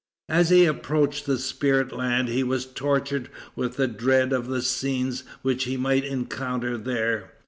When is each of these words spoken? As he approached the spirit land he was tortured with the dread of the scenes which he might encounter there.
As 0.29 0.49
he 0.49 0.65
approached 0.65 1.27
the 1.27 1.37
spirit 1.37 1.91
land 1.91 2.27
he 2.27 2.41
was 2.41 2.65
tortured 2.65 3.29
with 3.55 3.75
the 3.75 3.87
dread 3.87 4.33
of 4.33 4.47
the 4.47 4.63
scenes 4.63 5.23
which 5.43 5.65
he 5.65 5.77
might 5.77 6.03
encounter 6.05 6.75
there. 6.75 7.33